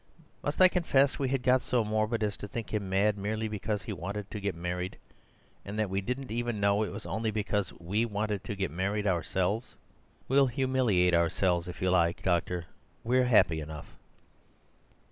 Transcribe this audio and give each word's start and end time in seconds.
"Must 0.43 0.59
I 0.59 0.67
confess 0.67 1.19
we 1.19 1.29
had 1.29 1.43
got 1.43 1.61
so 1.61 1.83
morbid 1.83 2.23
as 2.23 2.35
to 2.37 2.47
think 2.47 2.73
him 2.73 2.89
mad 2.89 3.19
merely 3.19 3.47
because 3.47 3.83
he 3.83 3.93
wanted 3.93 4.31
to 4.31 4.39
get 4.39 4.55
married; 4.55 4.97
and 5.63 5.77
that 5.77 5.91
we 5.91 6.01
didn't 6.01 6.31
even 6.31 6.59
know 6.59 6.81
it 6.81 6.89
was 6.91 7.05
only 7.05 7.29
because 7.29 7.71
we 7.73 8.03
wanted 8.05 8.43
to 8.45 8.55
get 8.55 8.71
married 8.71 9.05
ourselves? 9.05 9.75
We'll 10.27 10.47
humiliate 10.47 11.13
ourselves, 11.13 11.67
if 11.67 11.83
you 11.83 11.91
like, 11.91 12.23
doctor; 12.23 12.65
we're 13.03 13.25
happy 13.25 13.59
enough." 13.61 13.95